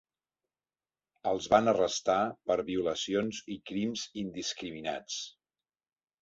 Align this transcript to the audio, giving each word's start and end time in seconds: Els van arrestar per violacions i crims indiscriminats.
Els 1.31 1.49
van 1.53 1.69
arrestar 1.73 2.15
per 2.51 2.57
violacions 2.71 3.43
i 3.57 3.59
crims 3.73 4.07
indiscriminats. 4.23 5.21